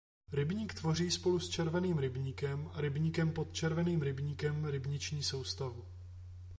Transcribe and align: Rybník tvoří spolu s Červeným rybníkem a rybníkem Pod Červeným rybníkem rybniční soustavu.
Rybník 0.33 0.73
tvoří 0.73 1.11
spolu 1.11 1.39
s 1.39 1.49
Červeným 1.49 1.97
rybníkem 1.97 2.69
a 2.73 2.81
rybníkem 2.81 3.31
Pod 3.33 3.53
Červeným 3.53 4.01
rybníkem 4.01 4.65
rybniční 4.65 5.23
soustavu. 5.23 5.85